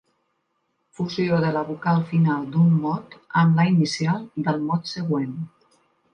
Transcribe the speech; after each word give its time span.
Fusió 0.99 1.37
de 1.43 1.51
la 1.57 1.61
vocal 1.67 2.01
final 2.13 2.47
d'un 2.55 2.73
mot 2.87 3.15
amb 3.43 3.61
la 3.61 3.67
inicial 3.75 4.27
del 4.49 4.61
mot 4.73 4.93
següent. 4.95 5.39